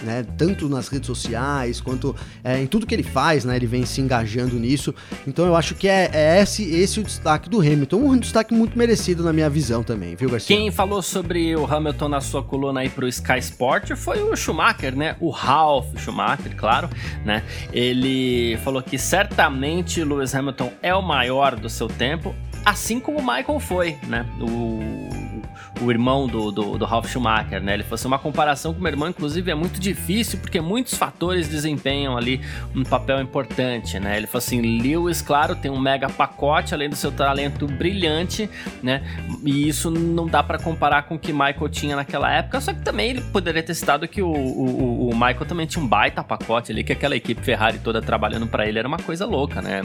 [0.03, 0.25] né?
[0.37, 3.57] Tanto nas redes sociais quanto é, em tudo que ele faz, né?
[3.57, 4.95] Ele vem se engajando nisso.
[5.27, 7.97] Então eu acho que é, é esse, esse o destaque do Hamilton.
[7.97, 10.57] Um destaque muito merecido na minha visão também, viu, Garcia?
[10.57, 14.97] Quem falou sobre o Hamilton na sua coluna aí pro Sky Sport foi o Schumacher,
[14.97, 15.17] né?
[15.21, 16.89] O Ralph Schumacher, claro,
[17.25, 17.43] né?
[17.73, 23.23] Ele falou que certamente Lewis Hamilton é o maior do seu tempo, assim como o
[23.23, 24.27] Michael foi, né?
[24.41, 25.18] O
[25.81, 27.75] o irmão do, do, do Ralf Schumacher, né?
[27.75, 31.49] Ele fosse uma comparação com o meu irmão, inclusive, é muito difícil porque muitos fatores
[31.49, 32.41] desempenham ali
[32.75, 34.17] um papel importante, né?
[34.17, 38.49] Ele falou assim: Lewis, claro, tem um mega pacote, além do seu talento brilhante,
[38.83, 39.03] né?
[39.45, 42.83] E isso não dá para comparar com o que Michael tinha naquela época, só que
[42.83, 46.73] também ele poderia ter citado que o, o, o Michael também tinha um baita pacote
[46.73, 49.83] ali, que aquela equipe Ferrari toda trabalhando para ele era uma coisa louca, né?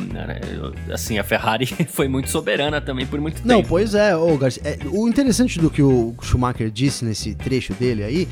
[0.92, 3.48] Assim, a Ferrari foi muito soberana também por muito tempo.
[3.48, 7.74] Não, pois é, ô Garcia, é, o interessante do que o Schumacher disse nesse trecho
[7.74, 8.28] dele aí,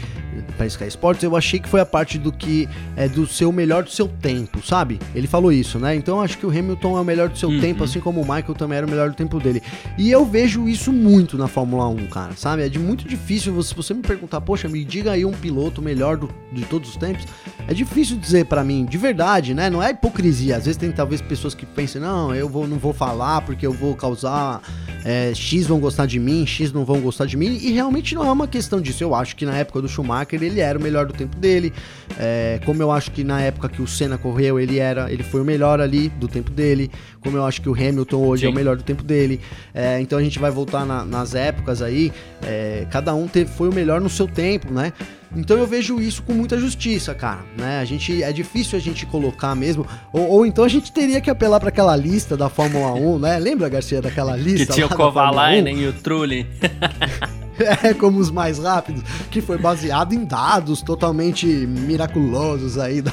[0.57, 3.83] para Sky Sports, eu achei que foi a parte do que é do seu melhor
[3.83, 4.99] do seu tempo, sabe?
[5.13, 5.95] Ele falou isso, né?
[5.95, 7.59] Então eu acho que o Hamilton é o melhor do seu uhum.
[7.59, 9.61] tempo, assim como o Michael também era o melhor do tempo dele.
[9.97, 12.63] E eu vejo isso muito na Fórmula 1, cara, sabe?
[12.63, 16.17] É de muito difícil você, você me perguntar, poxa, me diga aí um piloto melhor
[16.17, 17.25] do, de todos os tempos.
[17.67, 19.69] É difícil dizer para mim, de verdade, né?
[19.69, 20.57] Não é hipocrisia.
[20.57, 23.73] Às vezes tem talvez pessoas que pensam, não, eu vou, não vou falar porque eu
[23.73, 24.61] vou causar
[25.03, 28.25] é, X vão gostar de mim, X não vão gostar de mim, e realmente não
[28.25, 29.04] é uma questão disso.
[29.04, 31.73] Eu acho que na época do Schumacher ele era o melhor do tempo dele,
[32.19, 35.41] é, como eu acho que na época que o Senna correu ele era, ele foi
[35.41, 38.47] o melhor ali do tempo dele, como eu acho que o Hamilton hoje Sim.
[38.47, 39.39] é o melhor do tempo dele.
[39.73, 42.12] É, então a gente vai voltar na, nas épocas aí,
[42.43, 44.93] é, cada um teve, foi o melhor no seu tempo, né?
[45.35, 47.39] Então eu vejo isso com muita justiça, cara.
[47.57, 47.79] Né?
[47.79, 51.29] A gente é difícil a gente colocar mesmo, ou, ou então a gente teria que
[51.29, 53.39] apelar para aquela lista da Fórmula 1, né?
[53.39, 54.67] Lembra Garcia daquela lista?
[54.67, 56.47] Que tinha o Kovalainen e o Trulli.
[57.83, 63.11] é, como os mais rápidos, que foi baseado em dados totalmente miraculosos aí da,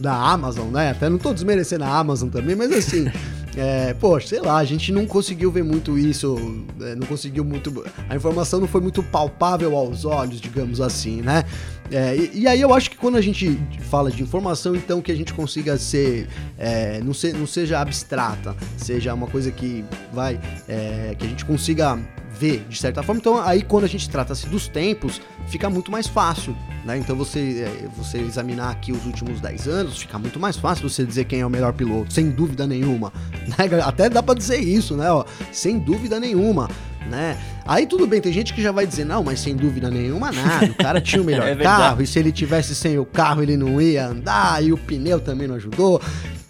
[0.00, 0.90] da Amazon, né?
[0.90, 3.10] Até não tô desmerecendo a Amazon também, mas assim.
[3.56, 7.84] É, poxa, sei lá, a gente não conseguiu ver muito isso, é, não conseguiu muito.
[8.08, 11.44] A informação não foi muito palpável aos olhos, digamos assim, né?
[11.90, 15.12] É, e, e, aí eu acho que quando a gente fala de informação, então que
[15.12, 21.14] a gente consiga ser, é, não, não seja abstrata, seja uma coisa que vai, é,
[21.18, 21.98] que a gente consiga
[22.42, 23.20] ver de certa forma.
[23.20, 26.98] Então aí quando a gente trata-se dos tempos, fica muito mais fácil, né?
[26.98, 31.04] Então você, é, você examinar aqui os últimos 10 anos, fica muito mais fácil você
[31.04, 33.12] dizer quem é o melhor piloto, sem dúvida nenhuma.
[33.42, 33.82] Né?
[33.84, 35.10] Até dá para dizer isso, né?
[35.10, 36.68] Ó, sem dúvida nenhuma.
[37.10, 37.36] Né?
[37.66, 40.66] Aí tudo bem, tem gente que já vai dizer, não, mas sem dúvida nenhuma nada,
[40.66, 43.56] o cara tinha o melhor é carro, e se ele tivesse sem o carro ele
[43.56, 46.00] não ia andar, e o pneu também não ajudou.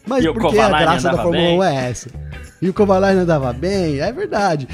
[0.07, 2.11] Mas e porque a graça da Fórmula 1 é essa.
[2.61, 4.69] E o Kovalainen andava bem, é verdade.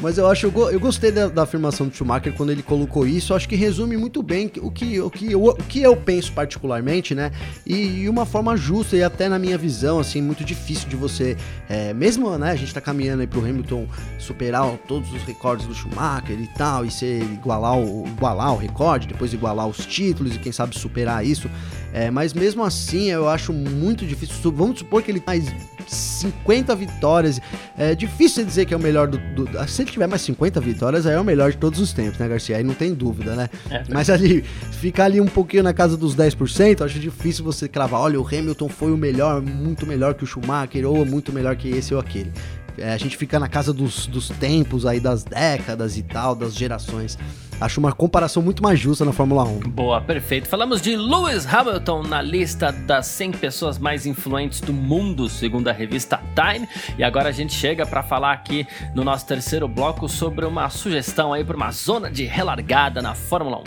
[0.00, 3.32] Mas eu acho, eu, eu gostei da, da, afirmação do Schumacher quando ele colocou isso.
[3.32, 6.32] Eu acho que resume muito bem o que, o que, o, o que eu penso
[6.32, 7.32] particularmente, né?
[7.66, 11.36] E, e, uma forma justa e até na minha visão, assim, muito difícil de você,
[11.68, 12.52] é, mesmo, né?
[12.52, 16.84] A gente tá caminhando aí pro Hamilton superar todos os recordes do Schumacher e tal,
[16.84, 21.26] e ser igualar o, igualar o recorde, depois igualar os títulos e quem sabe superar
[21.26, 21.50] isso.
[21.92, 24.52] É, mas mesmo assim, eu acho muito difícil.
[24.52, 25.46] Vamos supor que ele faz
[25.86, 27.40] 50 vitórias.
[27.76, 31.06] É difícil dizer que é o melhor do, do, Se ele tiver mais 50 vitórias,
[31.06, 32.56] aí é o melhor de todos os tempos, né, Garcia?
[32.56, 33.48] Aí não tem dúvida, né?
[33.70, 33.82] É.
[33.88, 38.00] Mas ali, ficar ali um pouquinho na casa dos 10%, acho difícil você cravar.
[38.00, 41.68] Olha, o Hamilton foi o melhor, muito melhor que o Schumacher, ou muito melhor que
[41.68, 42.32] esse ou aquele.
[42.78, 46.54] É, a gente fica na casa dos, dos tempos aí, das décadas e tal, das
[46.54, 47.18] gerações.
[47.60, 49.60] Acho uma comparação muito mais justa na Fórmula 1.
[49.70, 50.46] Boa, perfeito.
[50.46, 55.72] Falamos de Lewis Hamilton na lista das 100 pessoas mais influentes do mundo, segundo a
[55.72, 56.68] revista Time.
[56.96, 61.32] E agora a gente chega para falar aqui no nosso terceiro bloco sobre uma sugestão
[61.32, 63.62] aí para uma zona de relargada na Fórmula 1.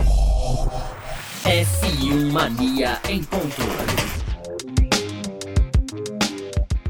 [1.43, 4.20] F1 Mania em ponto.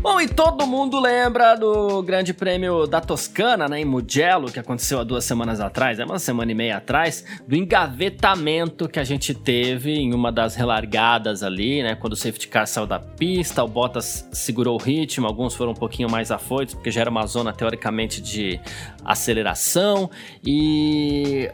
[0.01, 4.99] Bom, e todo mundo lembra do Grande Prêmio da Toscana, né, em Mugello, que aconteceu
[4.99, 9.35] há duas semanas atrás, é uma semana e meia atrás, do engavetamento que a gente
[9.35, 13.67] teve em uma das relargadas ali, né, quando o safety car saiu da pista, o
[13.67, 17.53] Bottas segurou o ritmo, alguns foram um pouquinho mais afoitos, porque já era uma zona
[17.53, 18.59] teoricamente de
[19.05, 20.09] aceleração,
[20.43, 21.47] e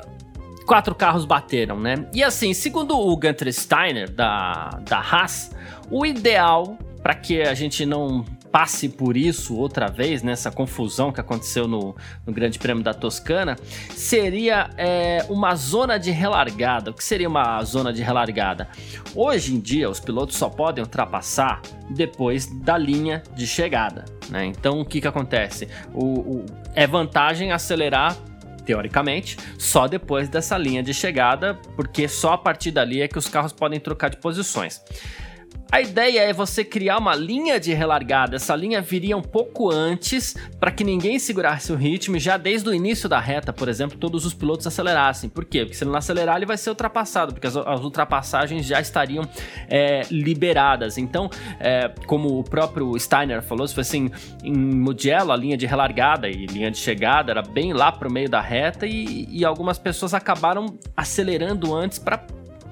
[0.66, 1.96] quatro carros bateram, né?
[2.14, 5.52] E assim, segundo o Gunter Steiner, da, da Haas,
[5.92, 11.20] o ideal para que a gente não passe por isso outra vez, nessa confusão que
[11.20, 13.56] aconteceu no, no Grande Prêmio da Toscana,
[13.92, 16.92] seria é, uma zona de relargada.
[16.92, 18.68] O que seria uma zona de relargada?
[19.16, 24.06] Hoje em dia, os pilotos só podem ultrapassar depois da linha de chegada.
[24.30, 24.46] Né?
[24.46, 25.68] Então, o que, que acontece?
[25.94, 28.18] O, o, é vantagem acelerar
[28.66, 33.30] teoricamente, só depois dessa linha de chegada, porque só a partir dali é que os
[33.30, 34.82] carros podem trocar de posições.
[35.70, 38.38] A ideia é você criar uma linha de relargada.
[38.38, 42.74] Essa linha viria um pouco antes para que ninguém segurasse o ritmo já desde o
[42.74, 45.30] início da reta, por exemplo, todos os pilotos acelerassem.
[45.30, 45.60] Por quê?
[45.60, 49.28] Porque se ele não acelerar, ele vai ser ultrapassado, porque as, as ultrapassagens já estariam
[49.70, 50.98] é, liberadas.
[50.98, 54.12] Então, é, como o próprio Steiner falou, se fosse assim,
[54.44, 58.12] em Mugello, a linha de relargada e linha de chegada era bem lá para o
[58.12, 62.26] meio da reta e, e algumas pessoas acabaram acelerando antes para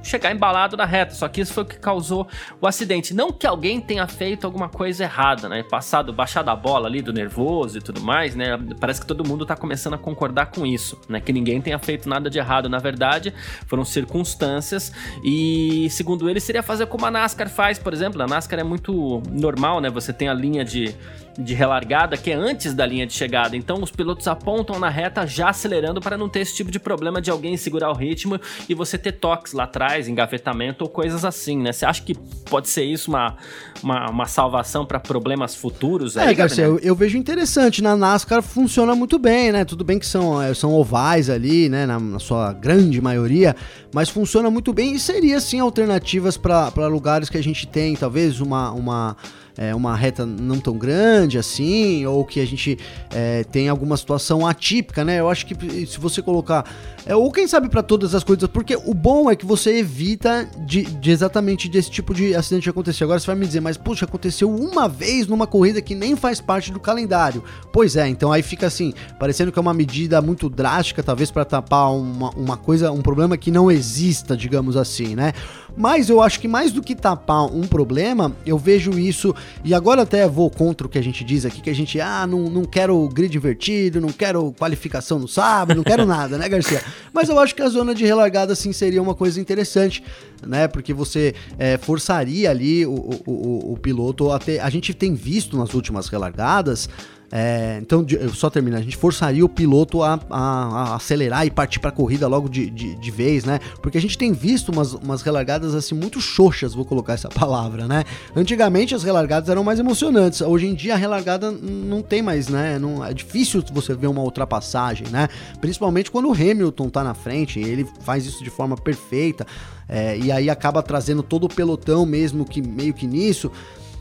[0.05, 1.15] chegar embalado na reta.
[1.15, 2.27] Só que isso foi o que causou
[2.61, 3.13] o acidente.
[3.13, 5.63] Não que alguém tenha feito alguma coisa errada, né?
[5.63, 8.57] Passado, baixado a bola ali do nervoso e tudo mais, né?
[8.79, 11.19] Parece que todo mundo tá começando a concordar com isso, né?
[11.19, 12.69] Que ninguém tenha feito nada de errado.
[12.69, 13.33] Na verdade,
[13.65, 14.91] foram circunstâncias
[15.23, 18.21] e, segundo ele, seria fazer como a NASCAR faz, por exemplo.
[18.21, 19.89] A NASCAR é muito normal, né?
[19.89, 20.95] Você tem a linha de
[21.37, 23.55] de relargada que é antes da linha de chegada.
[23.57, 27.21] Então os pilotos apontam na reta já acelerando para não ter esse tipo de problema
[27.21, 31.57] de alguém segurar o ritmo e você ter toques lá atrás, engavetamento ou coisas assim,
[31.57, 31.71] né?
[31.71, 32.15] Você acha que
[32.49, 33.35] pode ser isso uma,
[33.83, 36.15] uma, uma salvação para problemas futuros?
[36.15, 37.81] É, Garcia, eu, eu, vejo interessante.
[37.81, 39.65] Na NASCAR funciona muito bem, né?
[39.65, 41.85] Tudo bem que são, é, são ovais ali, né?
[41.85, 43.55] Na, na sua grande maioria,
[43.93, 48.39] mas funciona muito bem e seria sim alternativas para lugares que a gente tem, talvez
[48.39, 48.71] uma.
[48.71, 49.17] uma
[49.57, 52.77] é, uma reta não tão grande assim, ou que a gente
[53.13, 55.19] é, tem alguma situação atípica, né?
[55.19, 56.65] Eu acho que se você colocar.
[57.05, 60.49] É, ou quem sabe para todas as coisas, porque o bom é que você evita
[60.65, 63.03] de, de, exatamente desse tipo de acidente acontecer.
[63.03, 66.41] Agora você vai me dizer, mas puxa, aconteceu uma vez numa corrida que nem faz
[66.41, 67.43] parte do calendário.
[67.71, 71.45] Pois é, então aí fica assim, parecendo que é uma medida muito drástica, talvez para
[71.45, 75.33] tapar uma, uma coisa, um problema que não exista, digamos assim, né?
[75.77, 80.03] Mas eu acho que mais do que tapar um problema, eu vejo isso, e agora
[80.03, 82.65] até vou contra o que a gente diz aqui, que a gente, ah, não, não
[82.65, 86.81] quero grid invertido, não quero qualificação no sábado, não quero nada, né, Garcia?
[87.13, 90.03] Mas eu acho que a zona de relargada, sim, seria uma coisa interessante,
[90.45, 90.67] né?
[90.67, 94.59] Porque você é, forçaria ali o, o, o, o piloto a ter.
[94.59, 96.89] A gente tem visto nas últimas relargadas
[97.37, 101.81] é, então, só terminar, a gente forçaria o piloto a, a, a acelerar e partir
[101.81, 103.59] para a corrida logo de, de, de, vez, né?
[103.81, 107.89] Porque a gente tem visto umas, umas relargadas assim muito xoxas, vou colocar essa palavra,
[107.89, 108.05] né?
[108.33, 112.79] Antigamente as relargadas eram mais emocionantes, hoje em dia a relargada não tem mais, né?
[112.79, 115.27] Não, é difícil você ver uma ultrapassagem, né?
[115.59, 119.45] Principalmente quando o Hamilton tá na frente, ele faz isso de forma perfeita,
[119.89, 123.51] é, e aí acaba trazendo todo o pelotão mesmo que meio que nisso.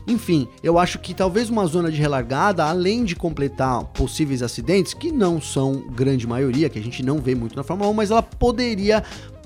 [0.07, 5.11] Enfim, eu acho que talvez uma zona de relargada, além de completar possíveis acidentes, que
[5.11, 8.21] não são grande maioria, que a gente não vê muito na Fórmula 1, mas ela
[8.21, 9.03] poderia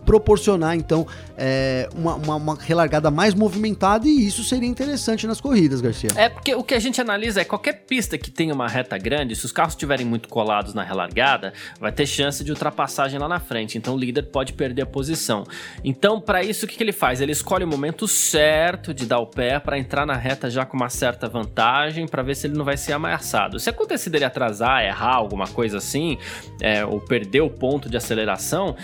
[0.09, 1.05] proporcionar então
[1.37, 6.09] é, uma, uma, uma, relargada mais movimentada e isso seria interessante nas corridas, Garcia.
[6.15, 9.35] É porque o que a gente analisa é qualquer pista que tenha uma reta grande,
[9.35, 13.39] se os carros estiverem muito colados na relargada, vai ter chance de ultrapassagem lá na
[13.39, 15.43] frente, então o líder pode perder a posição.
[15.83, 17.21] Então, para isso, o que, que ele faz?
[17.21, 20.75] Ele escolhe o momento certo de dar o pé para entrar na reta já com
[20.75, 23.59] uma certa vantagem, para ver se ele não vai ser ameaçado.
[23.59, 26.17] Se acontecer dele atrasar, errar, alguma coisa assim,
[26.59, 28.75] é, ou perder o ponto de aceleração,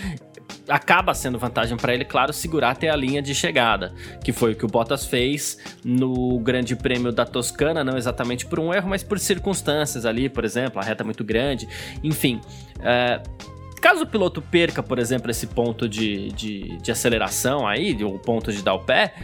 [0.68, 4.56] acaba sendo vantagem para ele, claro, segurar até a linha de chegada, que foi o
[4.56, 9.02] que o Bottas fez no Grande Prêmio da Toscana, não exatamente por um erro, mas
[9.02, 11.68] por circunstâncias ali, por exemplo, a reta muito grande,
[12.02, 12.40] enfim.
[12.82, 13.22] É,
[13.80, 18.52] caso o piloto perca, por exemplo, esse ponto de, de, de aceleração aí, o ponto
[18.52, 19.14] de dar o pé,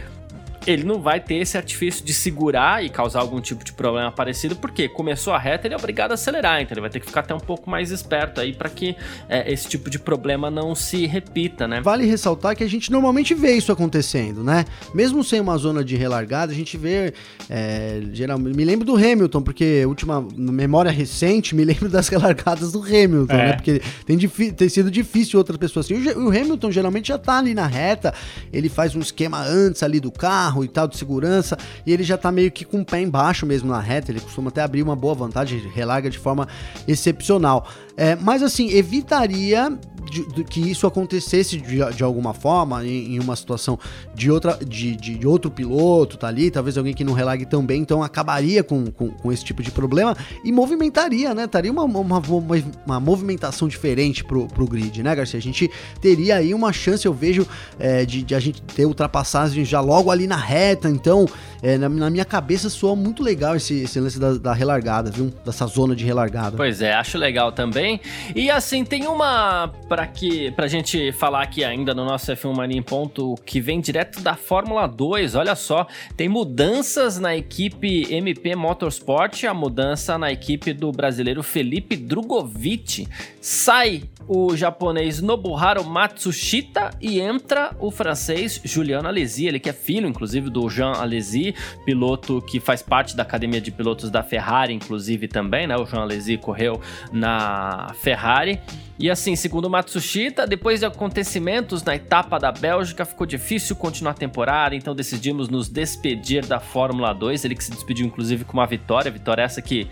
[0.65, 4.55] ele não vai ter esse artifício de segurar e causar algum tipo de problema parecido,
[4.55, 7.21] porque começou a reta, ele é obrigado a acelerar, então ele vai ter que ficar
[7.21, 8.95] até um pouco mais esperto aí para que
[9.27, 11.81] é, esse tipo de problema não se repita, né?
[11.81, 14.65] Vale ressaltar que a gente normalmente vê isso acontecendo, né?
[14.93, 17.13] Mesmo sem uma zona de relargada, a gente vê,
[17.49, 22.81] é, geralmente, me lembro do Hamilton, porque última memória recente, me lembro das relargadas do
[22.81, 23.47] Hamilton, é.
[23.47, 23.53] né?
[23.53, 24.17] Porque tem,
[24.51, 25.95] tem, sido difícil outras pessoas assim.
[25.95, 28.13] O, o Hamilton geralmente já tá ali na reta,
[28.51, 32.03] ele faz um esquema antes ali do carro, carro e tal, de segurança, e ele
[32.03, 34.83] já tá meio que com o pé embaixo mesmo na reta, ele costuma até abrir
[34.83, 36.47] uma boa vantagem, relarga de forma
[36.87, 37.67] excepcional.
[37.97, 39.77] É, mas assim, evitaria
[40.09, 43.77] de, de, que isso acontecesse de, de alguma forma, em, em, uma situação
[44.13, 47.81] de, outra, de, de, outro piloto, tá ali, talvez alguém que não relague tão bem,
[47.81, 51.47] então acabaria com, com, com esse tipo de problema e movimentaria, né?
[51.47, 52.43] Taria uma, uma, uma,
[52.85, 55.37] uma, movimentação diferente pro, pro grid, né, Garcia?
[55.37, 57.47] A gente teria aí uma chance, eu vejo,
[57.79, 61.25] é, de, de a gente ter ultrapassagem já logo ali na reta, então,
[61.61, 65.31] é, na, na, minha cabeça soa muito legal esse, esse lance da, da relargada, viu?
[65.45, 66.57] Dessa zona de relargada.
[66.57, 67.99] Pois é, acho legal também.
[68.35, 72.79] E assim, tem uma para que pra gente falar aqui ainda no nosso F1 Mania
[72.79, 75.35] em ponto que vem direto da Fórmula 2.
[75.35, 75.85] Olha só,
[76.17, 83.07] tem mudanças na equipe MP Motorsport, a mudança na equipe do brasileiro Felipe Drogovic.
[83.39, 90.07] Sai o japonês Nobuharu Matsushita e entra o francês Julian Alesi, ele que é filho,
[90.07, 91.53] inclusive, do Jean Alesi,
[91.85, 95.75] piloto que faz parte da academia de pilotos da Ferrari, inclusive também, né?
[95.75, 98.59] O Jean Alesi correu na Ferrari.
[98.99, 104.11] E assim, segundo o Matsushita, depois de acontecimentos na etapa da Bélgica, ficou difícil continuar
[104.11, 107.43] a temporada, então decidimos nos despedir da Fórmula 2.
[107.43, 109.87] Ele que se despediu, inclusive, com uma vitória, vitória essa que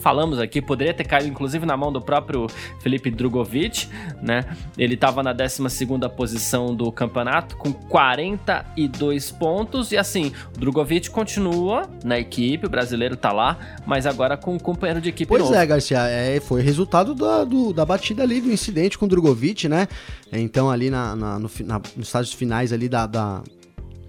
[0.00, 2.46] falamos aqui, poderia ter caído inclusive na mão do próprio
[2.80, 3.88] Felipe Drogovic,
[4.22, 4.44] né?
[4.76, 5.64] Ele estava na 12
[6.16, 13.16] posição do campeonato com 42 pontos e assim, o Drogovic continua na equipe, o brasileiro
[13.16, 15.54] tá lá, mas agora com um companheiro de equipe pois novo.
[15.54, 19.68] é, Garcia, é, foi resultado da, do, da batida ali, do incidente com o Drogovic,
[19.68, 19.88] né?
[20.32, 23.42] Então ali na, na, no, na, nos estágios finais ali da, da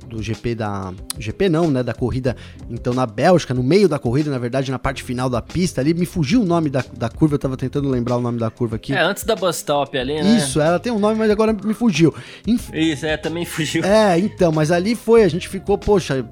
[0.05, 0.93] do GP da.
[1.17, 1.83] GP não, né?
[1.83, 2.35] Da corrida,
[2.69, 5.93] então na Bélgica, no meio da corrida, na verdade, na parte final da pista ali,
[5.93, 8.75] me fugiu o nome da, da curva, eu tava tentando lembrar o nome da curva
[8.75, 8.93] aqui.
[8.93, 10.37] É, antes da bus stop ali, né?
[10.37, 12.13] Isso, ela tem um nome, mas agora me fugiu.
[12.47, 12.69] Inf...
[12.73, 13.83] Isso, é, também fugiu.
[13.83, 16.25] É, então, mas ali foi, a gente ficou, poxa,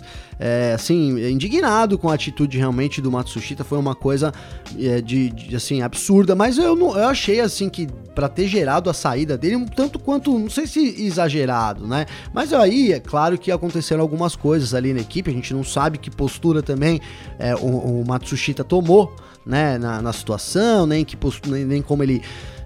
[0.45, 4.33] é, assim, indignado com a atitude realmente do Matsushita, foi uma coisa
[4.77, 8.89] é, de, de, assim, absurda, mas eu, não, eu achei, assim, que para ter gerado
[8.89, 12.05] a saída dele, um tanto quanto, não sei se exagerado, né?
[12.33, 15.97] Mas aí, é claro que aconteceram algumas coisas ali na equipe, a gente não sabe
[15.97, 16.99] que postura também
[17.39, 19.15] é, o, o, Matsushita tomou,
[19.45, 21.17] né, na, na situação, nem, que
[21.47, 22.21] nem, nem como ele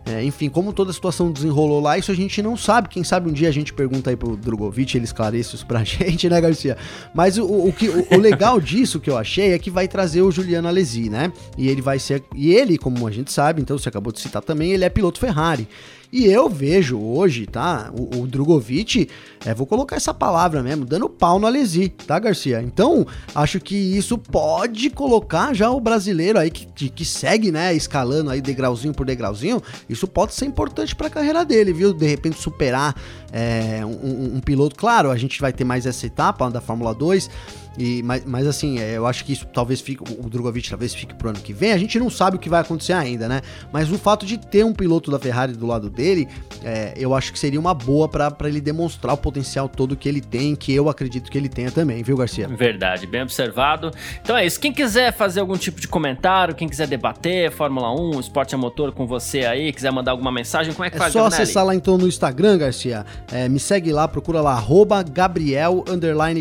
[0.09, 2.87] é, enfim, como toda a situação desenrolou lá, isso a gente não sabe.
[2.87, 6.29] Quem sabe um dia a gente pergunta aí pro Drogovic, ele esclarece isso pra gente,
[6.29, 6.77] né, Garcia?
[7.13, 10.21] Mas o, o, que, o, o legal disso que eu achei é que vai trazer
[10.21, 11.31] o Juliano Alesi, né?
[11.57, 12.23] E ele vai ser.
[12.35, 15.19] E ele, como a gente sabe, então você acabou de citar também, ele é piloto
[15.19, 15.67] Ferrari.
[16.11, 17.91] E eu vejo hoje, tá?
[17.93, 19.09] O, o Drogovic,
[19.45, 22.61] é, vou colocar essa palavra mesmo, dando pau no Alesi, tá, Garcia?
[22.61, 23.05] Então,
[23.35, 28.41] acho que isso pode colocar já o brasileiro aí que, que segue, né, escalando aí
[28.41, 31.93] degrauzinho por degrauzinho, isso pode ser importante para a carreira dele, viu?
[31.93, 32.95] De repente superar
[33.31, 34.75] é, um, um, piloto.
[34.75, 37.29] Claro, a gente vai ter mais essa etapa da Fórmula 2
[37.77, 40.01] e, mas, mas assim, é, eu acho que isso talvez fique.
[40.03, 41.71] O Drogovic talvez fique pro ano que vem.
[41.71, 43.41] A gente não sabe o que vai acontecer ainda, né?
[43.71, 46.27] Mas o fato de ter um piloto da Ferrari do lado dele,
[46.63, 50.21] é, eu acho que seria uma boa para ele demonstrar o potencial todo que ele
[50.21, 52.47] tem, que eu acredito que ele tenha também, viu, Garcia?
[52.47, 53.91] Verdade, bem observado.
[54.21, 54.59] Então é isso.
[54.59, 58.91] Quem quiser fazer algum tipo de comentário, quem quiser debater, Fórmula 1, esporte a motor
[58.91, 61.43] com você aí, quiser mandar alguma mensagem, como é que é faz, só Gabriel?
[61.43, 63.05] acessar lá então no Instagram, Garcia.
[63.31, 64.63] É, me segue lá, procura lá,
[65.11, 65.83] Gabriel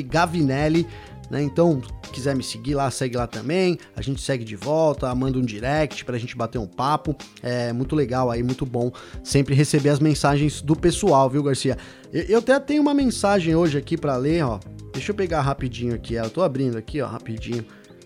[0.08, 0.86] Gavinelli.
[1.30, 1.42] Né?
[1.42, 1.80] Então,
[2.12, 3.78] quiser me seguir lá, segue lá também.
[3.94, 7.16] A gente segue de volta, manda um direct pra gente bater um papo.
[7.42, 11.76] É muito legal aí, muito bom sempre receber as mensagens do pessoal, viu, Garcia?
[12.12, 14.60] Eu, até tenho uma mensagem hoje aqui para ler, ó.
[14.92, 17.64] Deixa eu pegar rapidinho aqui, eu tô abrindo aqui, ó, rapidinho.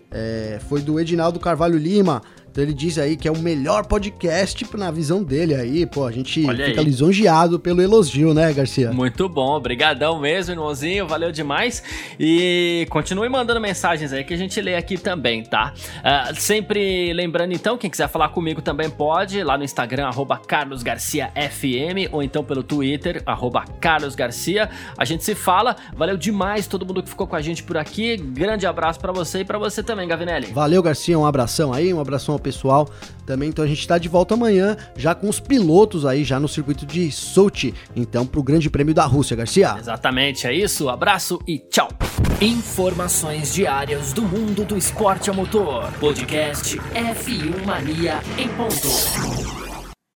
[0.09, 2.21] É, foi do Edinaldo Carvalho Lima.
[2.51, 5.85] Então ele diz aí que é o melhor podcast na visão dele aí.
[5.85, 6.85] Pô, a gente Olha fica aí.
[6.85, 8.91] lisonjeado pelo elogio, né, Garcia?
[8.91, 11.81] Muito bom, obrigadão mesmo, irmãozinho, valeu demais.
[12.19, 15.73] E continue mandando mensagens aí que a gente lê aqui também, tá?
[15.99, 22.09] Uh, sempre lembrando então, quem quiser falar comigo também pode, lá no Instagram, arroba carlosgarciafm,
[22.11, 24.69] ou então pelo Twitter, arroba carlosgarcia.
[24.97, 28.17] A gente se fala, valeu demais todo mundo que ficou com a gente por aqui.
[28.17, 30.47] Grande abraço para você e para você também, Gavinelli.
[30.47, 32.89] Valeu, Garcia, um abração aí, um abração pessoal
[33.25, 33.49] também.
[33.49, 36.85] Então a gente está de volta amanhã, já com os pilotos aí, já no circuito
[36.85, 39.75] de Sochi, então para o Grande Prêmio da Rússia, Garcia.
[39.77, 40.89] Exatamente, é isso.
[40.89, 41.89] Abraço e tchau.
[42.41, 45.91] Informações diárias do mundo do esporte a motor.
[45.99, 49.70] Podcast F1 Mania em ponto.